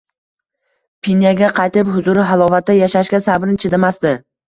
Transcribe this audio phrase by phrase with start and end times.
[1.09, 4.21] Pinyaga qaytib, huzur-halovatda yashashga sabrim chidamasdi